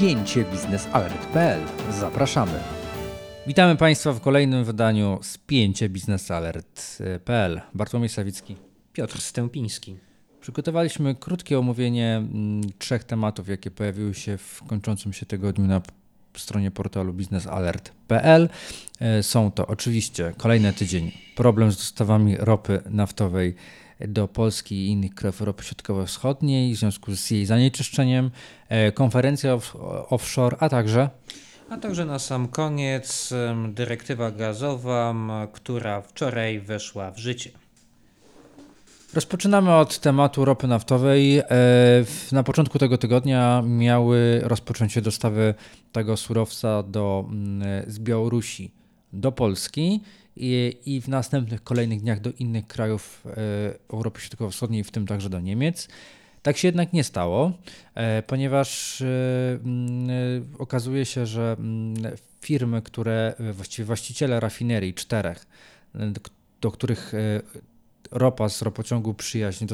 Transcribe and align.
spięcie 0.00 0.44
biznesalert.pl. 0.44 1.60
Zapraszamy. 1.90 2.52
Witamy 3.46 3.76
Państwa 3.76 4.12
w 4.12 4.20
kolejnym 4.20 4.64
wydaniu 4.64 5.18
spięcie 5.22 5.88
biznesalert.pl. 5.88 7.60
Bartłomiej 7.74 8.08
Sawicki. 8.08 8.56
Piotr 8.92 9.20
Stępiński. 9.20 9.96
Przygotowaliśmy 10.40 11.14
krótkie 11.14 11.58
omówienie 11.58 12.16
mm, 12.16 12.60
trzech 12.78 13.04
tematów, 13.04 13.48
jakie 13.48 13.70
pojawiły 13.70 14.14
się 14.14 14.38
w 14.38 14.62
kończącym 14.66 15.12
się 15.12 15.26
tygodniu 15.26 15.66
na 15.66 15.80
stronie 16.36 16.70
portalu 16.70 17.12
biznesalert.pl. 17.12 18.48
E, 19.00 19.22
są 19.22 19.50
to 19.50 19.66
oczywiście 19.66 20.32
kolejny 20.36 20.72
tydzień 20.72 21.12
problem 21.36 21.72
z 21.72 21.76
dostawami 21.76 22.36
ropy 22.36 22.82
naftowej 22.90 23.54
do 24.08 24.28
Polski 24.28 24.74
i 24.74 24.86
innych 24.86 25.14
krajów 25.14 25.40
Europy 25.40 25.64
Środkowo-Wschodniej 25.64 26.74
w 26.74 26.78
związku 26.78 27.16
z 27.16 27.30
jej 27.30 27.46
zanieczyszczeniem, 27.46 28.30
e, 28.68 28.92
konferencja 28.92 29.58
offshore, 30.08 30.56
a 30.60 30.68
także 30.68 31.10
a 31.70 31.76
także 31.76 32.04
na 32.04 32.18
sam 32.18 32.48
koniec 32.48 33.34
dyrektywa 33.68 34.30
gazowa, 34.30 35.14
która 35.52 36.00
wczoraj 36.02 36.60
weszła 36.60 37.10
w 37.10 37.18
życie. 37.18 37.50
Rozpoczynamy 39.14 39.74
od 39.74 39.98
tematu 39.98 40.44
ropy 40.44 40.66
naftowej. 40.66 41.38
E, 41.38 41.44
na 42.32 42.42
początku 42.42 42.78
tego 42.78 42.98
tygodnia 42.98 43.62
miały 43.66 44.40
rozpocząć 44.42 44.92
się 44.92 45.00
dostawy 45.00 45.54
tego 45.92 46.16
surowca 46.16 46.82
do, 46.82 47.28
z 47.86 47.98
Białorusi 47.98 48.79
do 49.12 49.32
Polski 49.32 50.00
i, 50.36 50.76
i 50.86 51.00
w 51.00 51.08
następnych 51.08 51.64
kolejnych 51.64 52.00
dniach 52.00 52.20
do 52.20 52.30
innych 52.30 52.66
krajów 52.66 53.24
e, 53.26 53.30
Europy 53.92 54.20
Środkowo-Wschodniej, 54.20 54.84
w 54.84 54.90
tym 54.90 55.06
także 55.06 55.30
do 55.30 55.40
Niemiec. 55.40 55.88
Tak 56.42 56.56
się 56.56 56.68
jednak 56.68 56.92
nie 56.92 57.04
stało, 57.04 57.52
e, 57.94 58.22
ponieważ 58.22 59.02
okazuje 60.58 61.04
się, 61.04 61.26
że 61.26 61.56
firmy, 62.40 62.82
które 62.82 63.34
właściwie 63.52 63.86
właściciele 63.86 64.40
rafinerii 64.40 64.94
czterech, 64.94 65.46
do 66.60 66.70
których 66.70 67.12
ropa 68.10 68.48
z 68.48 68.62
ropociągu 68.62 69.14
przyjaźń 69.14 69.66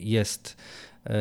jest 0.00 0.56
e, 1.06 1.12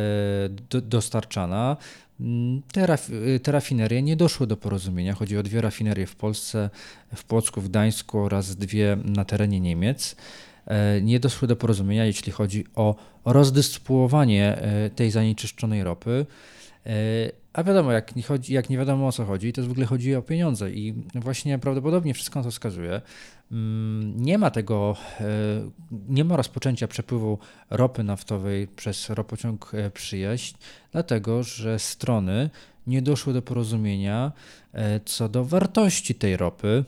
dostarczana. 0.81 1.77
Mm, 2.21 2.61
te, 2.73 2.87
raf, 2.87 3.09
te 3.43 3.51
rafinerie 3.51 4.01
nie 4.01 4.15
doszły 4.15 4.47
do 4.47 4.57
porozumienia. 4.57 5.13
Chodzi 5.13 5.37
o 5.37 5.43
dwie 5.43 5.61
rafinerie 5.61 6.07
w 6.07 6.15
Polsce, 6.15 6.69
w 7.15 7.23
Płocku, 7.23 7.61
w 7.61 7.69
Gdańsku 7.69 8.19
oraz 8.19 8.55
dwie 8.55 8.97
na 9.05 9.25
terenie 9.25 9.59
Niemiec. 9.59 10.15
E, 10.65 11.01
nie 11.01 11.19
doszły 11.19 11.47
do 11.47 11.55
porozumienia, 11.55 12.05
jeśli 12.05 12.31
chodzi 12.31 12.65
o 12.75 12.95
rozdystrybuowanie 13.25 14.57
e, 14.57 14.89
tej 14.89 15.11
zanieczyszczonej 15.11 15.83
ropy. 15.83 16.25
A 17.53 17.63
wiadomo, 17.63 17.91
jak 17.91 18.15
nie, 18.15 18.23
chodzi, 18.23 18.53
jak 18.53 18.69
nie 18.69 18.77
wiadomo 18.77 19.07
o 19.07 19.11
co 19.11 19.25
chodzi, 19.25 19.53
to 19.53 19.63
w 19.63 19.71
ogóle 19.71 19.85
chodzi 19.85 20.15
o 20.15 20.21
pieniądze 20.21 20.71
i 20.71 20.93
właśnie 21.15 21.59
prawdopodobnie 21.59 22.13
wszystko 22.13 22.39
na 22.39 22.43
to 22.43 22.51
wskazuje. 22.51 23.01
Mm, 23.51 24.23
nie 24.23 24.37
ma 24.37 24.51
tego, 24.51 24.95
e, 25.19 25.25
nie 26.09 26.23
ma 26.23 26.37
rozpoczęcia 26.37 26.87
przepływu 26.87 27.37
ropy 27.69 28.03
naftowej 28.03 28.67
przez 28.67 29.09
ropociąg 29.09 29.71
e, 29.73 29.91
przyjaźń, 29.91 30.55
dlatego 30.91 31.43
że 31.43 31.79
strony 31.79 32.49
nie 32.87 33.01
doszły 33.01 33.33
do 33.33 33.41
porozumienia 33.41 34.31
e, 34.73 34.99
co 35.05 35.29
do 35.29 35.45
wartości 35.45 36.15
tej 36.15 36.37
ropy, 36.37 36.83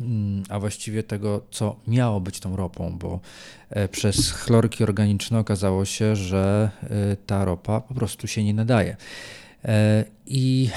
mm, 0.00 0.42
a 0.48 0.58
właściwie 0.58 1.02
tego, 1.02 1.44
co 1.50 1.76
miało 1.86 2.20
być 2.20 2.40
tą 2.40 2.56
ropą, 2.56 2.98
bo 2.98 3.20
przez 3.90 4.30
chlorki 4.32 4.84
organiczne 4.84 5.38
okazało 5.38 5.84
się, 5.84 6.16
że 6.16 6.70
ta 7.26 7.44
ropa 7.44 7.80
po 7.80 7.94
prostu 7.94 8.26
się 8.26 8.44
nie 8.44 8.54
nadaje. 8.54 8.96
I 10.26 10.70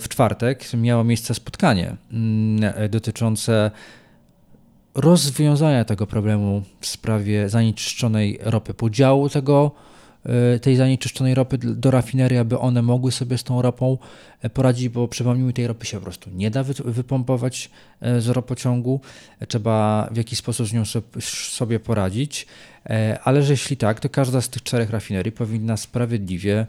w 0.00 0.04
czwartek 0.08 0.74
miało 0.74 1.04
miejsce 1.04 1.34
spotkanie 1.34 1.96
mm, 2.12 2.90
dotyczące 2.90 3.70
rozwiązania 4.96 5.84
tego 5.84 6.06
problemu 6.06 6.62
w 6.80 6.86
sprawie 6.86 7.48
zanieczyszczonej 7.48 8.38
ropy, 8.42 8.74
podziału 8.74 9.28
tego, 9.28 9.70
e, 10.54 10.58
tej 10.58 10.76
zanieczyszczonej 10.76 11.34
ropy 11.34 11.58
do 11.58 11.90
rafinerii, 11.90 12.38
aby 12.38 12.58
one 12.58 12.82
mogły 12.82 13.12
sobie 13.12 13.38
z 13.38 13.44
tą 13.44 13.62
ropą 13.62 13.98
e, 14.42 14.50
poradzić, 14.50 14.88
bo 14.88 15.08
przypomnijmy, 15.08 15.52
tej 15.52 15.66
ropy 15.66 15.86
się 15.86 15.96
po 15.96 16.02
prostu 16.02 16.30
nie 16.30 16.50
da 16.50 16.62
wypompować 16.64 17.70
e, 18.00 18.20
z 18.20 18.28
ropociągu, 18.28 19.00
trzeba 19.48 20.08
w 20.12 20.16
jakiś 20.16 20.38
sposób 20.38 20.66
z 20.66 20.72
nią 20.72 20.82
sobie 21.20 21.80
poradzić, 21.80 22.46
ale 23.24 23.42
że 23.42 23.52
jeśli 23.52 23.76
tak, 23.76 24.00
to 24.00 24.08
każda 24.08 24.40
z 24.40 24.48
tych 24.48 24.62
czterech 24.62 24.90
rafinerii 24.90 25.32
powinna 25.32 25.76
sprawiedliwie 25.76 26.66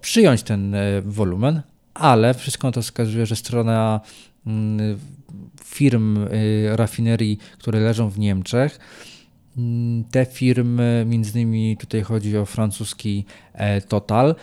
przyjąć 0.00 0.42
ten 0.42 0.76
wolumen, 1.04 1.62
ale 1.94 2.34
wszystko 2.34 2.72
to 2.72 2.82
wskazuje, 2.82 3.26
że 3.26 3.36
strona 3.36 4.00
mm, 4.46 4.98
firm 5.64 6.18
y, 6.18 6.76
rafinerii, 6.76 7.38
które 7.58 7.80
leżą 7.80 8.08
w 8.08 8.18
Niemczech. 8.18 8.78
Mm, 9.58 10.04
te 10.04 10.26
firmy, 10.26 11.04
między 11.08 11.40
innymi 11.40 11.76
tutaj 11.76 12.02
chodzi 12.02 12.36
o 12.36 12.46
francuski 12.46 13.24
e, 13.52 13.80
Total, 13.80 14.34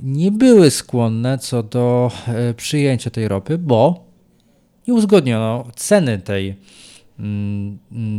nie 0.00 0.30
były 0.30 0.70
skłonne 0.70 1.38
co 1.38 1.62
do 1.62 2.10
e, 2.28 2.54
przyjęcia 2.54 3.10
tej 3.10 3.28
ropy, 3.28 3.58
bo 3.58 4.04
nie 4.88 4.94
uzgodniono 4.94 5.64
ceny 5.76 6.18
tej, 6.18 6.56
mm, 7.18 7.78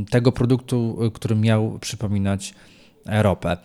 tego 0.09 0.31
produktu, 0.31 0.97
który 1.13 1.35
miał 1.35 1.79
przypominać 1.79 2.53
ropę. 3.05 3.57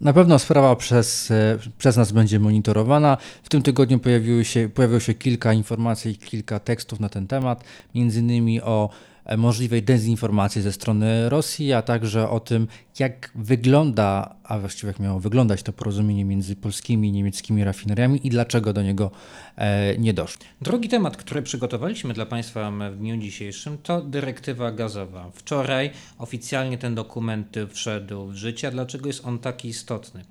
Na 0.00 0.12
pewno 0.12 0.38
sprawa 0.38 0.76
przez, 0.76 1.30
e, 1.30 1.58
przez 1.78 1.96
nas 1.96 2.12
będzie 2.12 2.40
monitorowana. 2.40 3.16
W 3.42 3.48
tym 3.48 3.62
tygodniu 3.62 3.98
pojawiły 3.98 4.44
się, 4.44 4.68
pojawiło 4.74 5.00
się 5.00 5.14
kilka 5.14 5.52
informacji 5.52 6.16
kilka 6.16 6.60
tekstów 6.60 7.00
na 7.00 7.08
ten 7.08 7.26
temat, 7.26 7.64
między 7.94 8.20
innymi 8.20 8.62
o 8.62 8.90
możliwej 9.36 9.82
dezinformacji 9.82 10.62
ze 10.62 10.72
strony 10.72 11.28
Rosji, 11.28 11.72
a 11.72 11.82
także 11.82 12.30
o 12.30 12.40
tym, 12.40 12.68
jak 12.98 13.30
wygląda, 13.34 14.36
a 14.44 14.58
właściwie 14.58 14.88
jak 14.88 15.00
miało 15.00 15.20
wyglądać 15.20 15.62
to 15.62 15.72
porozumienie 15.72 16.24
między 16.24 16.56
polskimi 16.56 17.08
i 17.08 17.12
niemieckimi 17.12 17.64
rafineriami 17.64 18.26
i 18.26 18.30
dlaczego 18.30 18.72
do 18.72 18.82
niego 18.82 19.10
e, 19.56 19.98
nie 19.98 20.14
doszło. 20.14 20.44
Drugi 20.60 20.88
temat, 20.88 21.16
który 21.16 21.42
przygotowaliśmy 21.42 22.14
dla 22.14 22.26
Państwa 22.26 22.70
w 22.90 22.96
dniu 22.96 23.16
dzisiejszym, 23.16 23.78
to 23.78 24.00
dyrektywa 24.00 24.72
gazowa. 24.72 25.30
Wczoraj 25.34 25.90
oficjalnie 26.18 26.78
ten 26.78 26.94
dokument 26.94 27.56
wszedł 27.70 28.26
w 28.26 28.34
życie. 28.34 28.70
Dlaczego 28.70 29.06
jest 29.06 29.24
on 29.24 29.38
taki 29.38 29.68
istotny? 29.68 30.24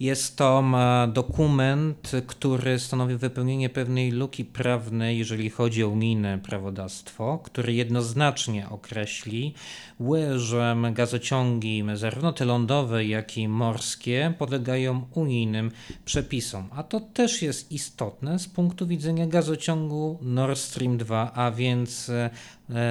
Jest 0.00 0.36
to 0.36 0.64
dokument, 1.08 2.12
który 2.26 2.78
stanowi 2.78 3.16
wypełnienie 3.16 3.68
pewnej 3.68 4.10
luki 4.10 4.44
prawnej, 4.44 5.18
jeżeli 5.18 5.50
chodzi 5.50 5.84
o 5.84 5.88
unijne 5.88 6.38
prawodawstwo, 6.38 7.38
który 7.44 7.74
jednoznacznie 7.74 8.68
określi, 8.68 9.54
że 10.36 10.76
gazociągi, 10.92 11.84
zarówno 11.94 12.32
te 12.32 12.44
lądowe, 12.44 13.04
jak 13.04 13.38
i 13.38 13.48
morskie, 13.48 14.34
podlegają 14.38 15.06
unijnym 15.14 15.70
przepisom. 16.04 16.68
A 16.70 16.82
to 16.82 17.00
też 17.00 17.42
jest 17.42 17.72
istotne 17.72 18.38
z 18.38 18.48
punktu 18.48 18.86
widzenia 18.86 19.26
gazociągu 19.26 20.18
Nord 20.22 20.58
Stream 20.58 20.96
2, 20.96 21.32
a 21.34 21.50
więc 21.50 22.10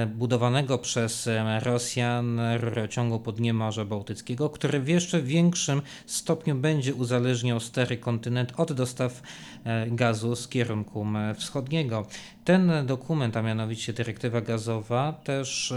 budowanego 0.06 0.78
przez 0.78 1.26
e, 1.26 1.60
Rosjan 1.60 2.40
rurociągu 2.60 3.20
Podniemarza 3.20 3.84
Bałtyckiego, 3.84 4.50
który 4.50 4.80
w 4.80 4.88
jeszcze 4.88 5.22
większym 5.22 5.82
stopniu 6.06 6.54
będzie 6.54 6.94
uzależniał 6.94 7.60
stary 7.60 7.96
kontynent 7.96 8.52
od 8.56 8.72
dostaw 8.72 9.22
e, 9.64 9.90
gazu 9.90 10.36
z 10.36 10.48
kierunku 10.48 11.06
wschodniego. 11.36 12.06
Ten 12.44 12.72
dokument, 12.86 13.36
a 13.36 13.42
mianowicie 13.42 13.92
dyrektywa 13.92 14.40
gazowa, 14.40 15.12
też 15.12 15.74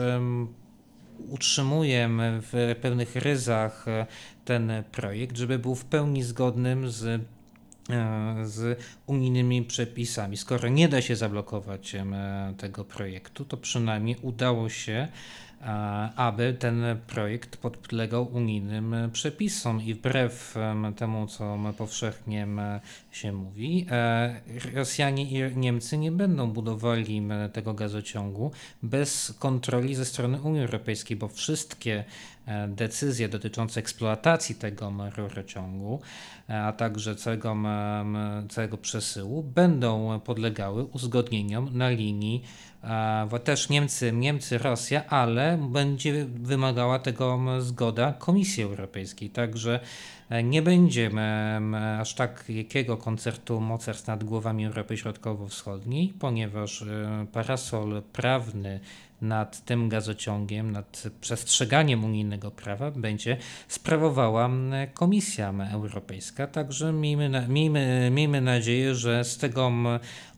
utrzymuje 1.30 2.10
w 2.42 2.76
pewnych 2.82 3.16
ryzach 3.16 3.86
ten 4.46 4.72
projekt, 4.92 5.38
żeby 5.38 5.60
był 5.60 5.76
w 5.76 5.86
pełni 5.86 6.24
zgodnym 6.24 6.90
z 6.90 7.06
E, 7.06 7.20
z 8.44 8.80
unijnymi 9.06 9.64
przepisami. 9.64 10.38
Skoro 10.38 10.70
nie 10.70 10.90
da 10.90 11.02
się 11.02 11.16
zablokować 11.16 11.96
tego 12.58 12.86
projektu, 12.86 13.46
to 13.46 13.58
przynajmniej 13.58 14.18
udało 14.22 14.70
się 14.70 15.08
aby 16.16 16.54
ten 16.54 16.84
projekt 17.08 17.58
podlegał 17.58 18.34
unijnym 18.34 18.96
przepisom 19.12 19.82
i 19.82 19.94
wbrew 19.94 20.56
temu, 20.96 21.28
co 21.28 21.58
powszechnie 21.78 22.48
się 23.12 23.32
mówi, 23.32 23.86
e, 23.92 24.42
Rosjanie 24.74 25.24
i 25.24 25.58
Niemcy 25.58 25.98
nie 25.98 26.12
będą 26.12 26.52
budowali 26.52 27.28
tego 27.54 27.74
gazociągu 27.74 28.52
bez 28.84 29.34
kontroli 29.40 29.96
ze 29.96 30.06
strony 30.06 30.42
Unii 30.42 30.62
Europejskiej, 30.62 31.18
bo 31.18 31.28
wszystkie 31.28 32.04
e, 32.46 32.68
decyzje 32.68 33.30
dotyczące 33.30 33.80
eksploatacji 33.80 34.56
tego 34.56 34.94
rurociągu, 35.16 36.02
e, 36.50 36.64
a 36.64 36.74
także 36.74 37.16
całego, 37.16 37.56
całego 38.50 38.78
przesyłu 38.78 39.44
będą 39.44 40.20
podlegały 40.20 40.84
uzgodnieniom 40.84 41.78
na 41.78 41.90
linii 41.90 42.44
też 43.44 43.70
Niemcy, 43.70 44.12
Niemcy, 44.12 44.58
Rosja, 44.58 45.06
ale 45.08 45.55
będzie 45.58 46.26
wymagała 46.26 47.00
tego 47.00 47.40
zgoda 47.60 48.14
Komisji 48.14 48.64
Europejskiej. 48.64 49.30
Także 49.30 49.80
Nie 50.44 50.62
będzie 50.62 51.12
aż 52.00 52.14
takiego 52.16 52.98
koncertu 52.98 53.62
mocarstw 53.62 54.08
nad 54.08 54.24
głowami 54.24 54.66
Europy 54.66 54.98
Środkowo-Wschodniej, 54.98 56.14
ponieważ 56.20 56.84
parasol 57.32 58.02
prawny 58.14 58.80
nad 59.22 59.66
tym 59.66 59.90
gazociągiem, 59.90 60.72
nad 60.72 61.04
przestrzeganiem 61.22 62.04
unijnego 62.04 62.52
prawa 62.52 62.92
będzie 62.92 63.38
sprawowała 63.68 64.50
Komisja 64.94 65.54
Europejska. 65.72 66.48
Także 66.48 66.94
miejmy, 66.94 67.46
miejmy, 67.50 68.10
miejmy 68.14 68.42
nadzieję, 68.42 68.96
że 68.96 69.24
z 69.24 69.38
tego 69.38 69.72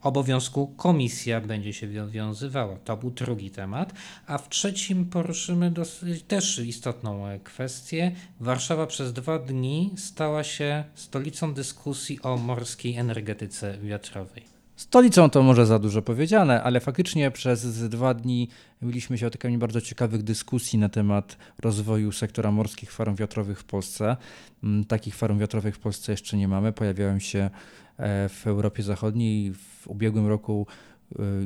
obowiązku 0.01 0.67
Komisja 0.67 1.41
będzie 1.41 1.73
się 1.73 1.87
wywiązywała. 1.87 2.77
To 2.77 2.97
był 2.97 3.11
drugi 3.11 3.51
temat. 3.51 3.93
A 4.27 4.37
w 4.37 4.49
trzecim 4.49 5.05
poruszymy 5.05 5.71
dosyć, 5.71 6.23
też 6.23 6.59
istotną 6.59 7.23
kwestię. 7.43 8.11
Warszawa 8.39 8.87
przez 8.87 9.13
dwa 9.13 9.39
dni 9.39 9.76
stała 9.95 10.43
się 10.43 10.83
stolicą 10.95 11.53
dyskusji 11.53 12.21
o 12.21 12.37
morskiej 12.37 12.97
energetyce 12.97 13.77
wiatrowej. 13.77 14.57
Stolicą 14.77 15.29
to 15.29 15.43
może 15.43 15.65
za 15.65 15.79
dużo 15.79 16.01
powiedziane, 16.01 16.63
ale 16.63 16.79
faktycznie 16.79 17.31
przez 17.31 17.89
dwa 17.89 18.13
dni 18.13 18.49
mieliśmy 18.81 19.17
się 19.17 19.27
o 19.27 19.29
takich 19.29 19.57
bardzo 19.57 19.81
ciekawych 19.81 20.23
dyskusji 20.23 20.79
na 20.79 20.89
temat 20.89 21.37
rozwoju 21.59 22.11
sektora 22.11 22.51
morskich 22.51 22.91
farm 22.91 23.15
wiatrowych 23.15 23.59
w 23.59 23.63
Polsce. 23.63 24.17
Mm, 24.63 24.85
takich 24.85 25.15
farm 25.15 25.39
wiatrowych 25.39 25.75
w 25.75 25.79
Polsce 25.79 26.11
jeszcze 26.11 26.37
nie 26.37 26.47
mamy. 26.47 26.73
Pojawiają 26.73 27.19
się 27.19 27.49
e, 27.97 28.29
w 28.29 28.47
Europie 28.47 28.83
Zachodniej. 28.83 29.53
W 29.53 29.87
ubiegłym 29.87 30.27
roku 30.27 30.67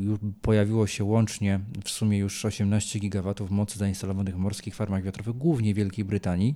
już 0.01 0.19
pojawiło 0.41 0.87
się 0.87 1.03
łącznie 1.03 1.59
w 1.83 1.89
sumie 1.89 2.17
już 2.17 2.45
18 2.45 2.99
gigawatów 2.99 3.51
mocy 3.51 3.79
zainstalowanych 3.79 4.35
w 4.35 4.37
morskich 4.37 4.75
farmach 4.75 5.03
wiatrowych, 5.03 5.37
głównie 5.37 5.73
w 5.73 5.77
Wielkiej 5.77 6.05
Brytanii. 6.05 6.55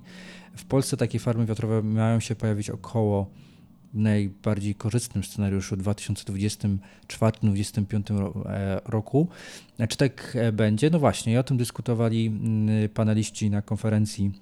W 0.56 0.64
Polsce 0.64 0.96
takie 0.96 1.18
farmy 1.18 1.46
wiatrowe 1.46 1.82
mają 1.82 2.20
się 2.20 2.34
pojawić 2.34 2.70
około 2.70 3.30
w 3.94 3.94
najbardziej 3.94 4.74
korzystnym 4.74 5.24
scenariuszu 5.24 5.76
2024-2025 5.76 8.46
e, 8.46 8.80
roku. 8.84 9.28
Czy 9.88 9.96
tak 9.96 10.36
e, 10.40 10.52
będzie? 10.52 10.90
No 10.90 10.98
właśnie, 10.98 11.40
o 11.40 11.42
tym 11.42 11.56
dyskutowali 11.56 12.26
mm, 12.26 12.88
paneliści 12.88 13.50
na 13.50 13.62
konferencji 13.62 14.32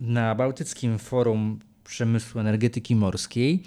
na 0.00 0.34
Bałtyckim 0.34 0.98
Forum 0.98 1.58
Przemysłu 1.84 2.40
Energetyki 2.40 2.96
Morskiej. 2.96 3.62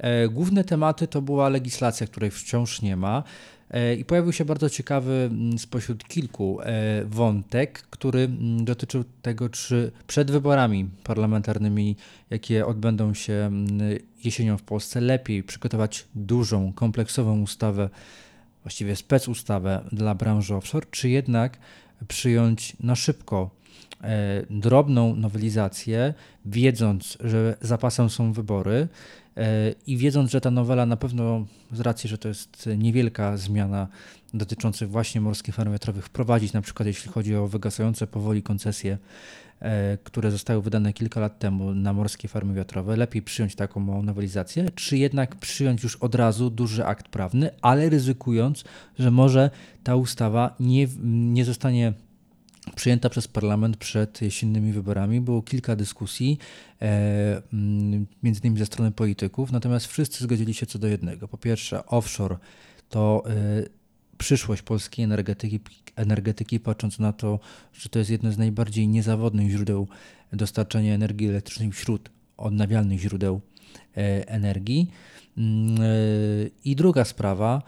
E, 0.00 0.28
główne 0.28 0.64
tematy 0.64 1.06
to 1.06 1.22
była 1.22 1.48
legislacja, 1.48 2.06
której 2.06 2.30
wciąż 2.30 2.82
nie 2.82 2.96
ma. 2.96 3.22
E, 3.70 3.94
I 3.94 4.04
pojawił 4.04 4.32
się 4.32 4.44
bardzo 4.44 4.70
ciekawy 4.70 5.28
mm, 5.32 5.58
spośród 5.58 6.04
kilku 6.04 6.60
e, 6.60 7.04
wątek, 7.04 7.82
który 7.82 8.20
mm, 8.20 8.64
dotyczył 8.64 9.04
tego, 9.22 9.48
czy 9.48 9.92
przed 10.06 10.30
wyborami 10.30 10.88
parlamentarnymi, 11.04 11.96
jakie 12.30 12.66
odbędą 12.66 13.14
się 13.14 13.32
mm, 13.32 13.68
jesienią 14.24 14.58
w 14.58 14.62
Polsce, 14.62 15.00
lepiej 15.00 15.42
przygotować 15.42 16.06
dużą, 16.14 16.72
kompleksową 16.72 17.42
ustawę, 17.42 17.90
właściwie 18.64 18.96
specustawę 18.96 19.84
dla 19.92 20.14
branży 20.14 20.54
offshore, 20.54 20.86
czy 20.90 21.08
jednak 21.08 21.58
przyjąć 22.08 22.76
na 22.80 22.94
szybko 22.94 23.50
drobną 24.50 25.16
nowelizację, 25.16 26.14
wiedząc, 26.44 27.18
że 27.20 27.56
zapasem 27.60 28.10
są 28.10 28.32
wybory, 28.32 28.88
E, 29.36 29.74
I 29.86 29.96
wiedząc, 29.96 30.30
że 30.30 30.40
ta 30.40 30.50
nowela 30.50 30.86
na 30.86 30.96
pewno 30.96 31.46
z 31.72 31.80
racji, 31.80 32.10
że 32.10 32.18
to 32.18 32.28
jest 32.28 32.68
niewielka 32.76 33.36
zmiana 33.36 33.88
dotycząca 34.34 34.86
właśnie 34.86 35.20
morskich 35.20 35.54
farm 35.54 35.72
wiatrowych, 35.72 36.04
wprowadzić 36.04 36.52
na 36.52 36.62
przykład 36.62 36.86
jeśli 36.86 37.12
chodzi 37.12 37.36
o 37.36 37.46
wygasające 37.46 38.06
powoli 38.06 38.42
koncesje, 38.42 38.98
e, 39.60 39.98
które 40.04 40.30
zostały 40.30 40.62
wydane 40.62 40.92
kilka 40.92 41.20
lat 41.20 41.38
temu 41.38 41.74
na 41.74 41.92
morskie 41.92 42.28
farmy 42.28 42.54
wiatrowe, 42.54 42.96
lepiej 42.96 43.22
przyjąć 43.22 43.54
taką 43.54 44.02
nowelizację, 44.02 44.70
czy 44.74 44.98
jednak 44.98 45.36
przyjąć 45.36 45.82
już 45.82 45.96
od 45.96 46.14
razu 46.14 46.50
duży 46.50 46.86
akt 46.86 47.08
prawny, 47.08 47.50
ale 47.62 47.88
ryzykując, 47.88 48.64
że 48.98 49.10
może 49.10 49.50
ta 49.84 49.96
ustawa 49.96 50.54
nie, 50.60 50.88
nie 51.04 51.44
zostanie 51.44 51.92
przyjęta 52.76 53.10
przez 53.10 53.28
parlament 53.28 53.76
przed 53.76 54.22
jesiennymi 54.22 54.72
wyborami. 54.72 55.20
Było 55.20 55.42
kilka 55.42 55.76
dyskusji, 55.76 56.38
e, 56.82 57.42
mm, 57.52 58.06
między 58.22 58.40
innymi 58.40 58.58
ze 58.58 58.66
strony 58.66 58.90
polityków, 58.90 59.52
natomiast 59.52 59.86
wszyscy 59.86 60.24
zgodzili 60.24 60.54
się 60.54 60.66
co 60.66 60.78
do 60.78 60.88
jednego. 60.88 61.28
Po 61.28 61.38
pierwsze, 61.38 61.86
offshore 61.86 62.36
to 62.88 63.22
e, 63.26 63.32
przyszłość 64.18 64.62
polskiej 64.62 65.04
energetyki, 65.04 65.60
energetyki, 65.96 66.60
patrząc 66.60 66.98
na 66.98 67.12
to, 67.12 67.40
że 67.72 67.88
to 67.88 67.98
jest 67.98 68.10
jedno 68.10 68.32
z 68.32 68.38
najbardziej 68.38 68.88
niezawodnych 68.88 69.50
źródeł 69.50 69.88
dostarczania 70.32 70.94
energii 70.94 71.28
elektrycznej 71.28 71.72
wśród 71.72 72.10
odnawialnych 72.36 73.00
źródeł 73.00 73.40
e, 73.96 74.28
energii. 74.28 74.90
Mm, 75.38 75.76
I 76.64 76.76
druga 76.76 77.04
sprawa, 77.04 77.62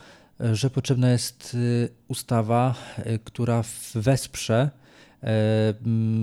że 0.52 0.70
potrzebna 0.70 1.10
jest 1.10 1.56
ustawa, 2.08 2.74
która 3.24 3.62
wesprze 3.94 4.70
E, 4.72 4.81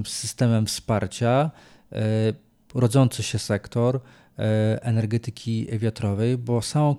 systemem 0.06 0.66
wsparcia 0.66 1.52
e, 1.92 2.00
rodzący 2.76 3.24
się 3.24 3.40
sektor 3.40 3.96
e, 4.40 4.84
energetyki 4.84 5.68
wiatrowej, 5.72 6.38
bo 6.38 6.62
samą 6.62 6.96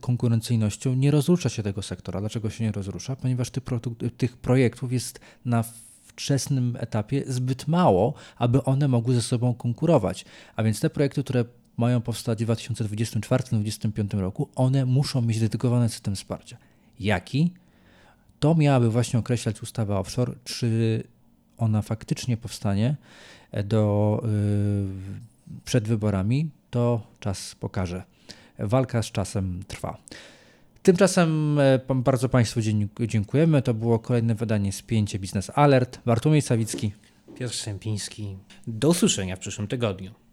konkurencyjnością 0.00 0.94
nie 0.94 1.10
rozrusza 1.10 1.48
się 1.48 1.62
tego 1.62 1.82
sektora. 1.82 2.20
Dlaczego 2.20 2.50
się 2.50 2.64
nie 2.64 2.72
rozrusza? 2.72 3.16
Ponieważ 3.16 3.50
tych, 3.50 3.62
tych 4.16 4.36
projektów 4.36 4.92
jest 4.92 5.20
na 5.44 5.64
wczesnym 6.04 6.76
etapie 6.80 7.22
zbyt 7.26 7.68
mało, 7.68 8.14
aby 8.36 8.64
one 8.64 8.88
mogły 8.88 9.14
ze 9.14 9.22
sobą 9.22 9.54
konkurować. 9.54 10.24
A 10.56 10.62
więc 10.62 10.80
te 10.80 10.90
projekty, 10.90 11.24
które 11.24 11.44
mają 11.76 12.00
powstać 12.00 12.44
w 12.44 12.48
2024-2025 12.48 14.18
roku, 14.20 14.48
one 14.54 14.86
muszą 14.86 15.22
mieć 15.22 15.40
dedykowany 15.40 15.88
system 15.88 16.14
wsparcia. 16.16 16.56
Jaki? 17.00 17.52
To 18.40 18.54
miałaby 18.54 18.90
właśnie 18.90 19.18
określać 19.18 19.62
ustawa 19.62 19.98
offshore, 19.98 20.34
czy 20.44 21.02
ona 21.58 21.82
faktycznie 21.82 22.36
powstanie 22.36 22.96
e, 23.50 23.64
do, 23.64 24.22
y, 24.24 25.60
przed 25.64 25.88
wyborami, 25.88 26.50
to 26.70 27.06
czas 27.20 27.54
pokaże. 27.54 28.02
Walka 28.58 29.02
z 29.02 29.06
czasem 29.06 29.62
trwa. 29.68 29.98
Tymczasem 30.82 31.58
e, 31.58 31.80
bardzo 31.94 32.28
Państwu 32.28 32.60
dziękujemy. 33.00 33.62
To 33.62 33.74
było 33.74 33.98
kolejne 33.98 34.34
wydanie 34.34 34.72
Spięcie 34.72 35.18
Biznes 35.18 35.50
Alert. 35.54 36.00
Bartłomiej 36.06 36.42
Sawicki. 36.42 36.92
Piotr 37.38 37.54
Sępiński. 37.54 38.36
Do 38.66 38.88
usłyszenia 38.88 39.36
w 39.36 39.38
przyszłym 39.38 39.68
tygodniu. 39.68 40.25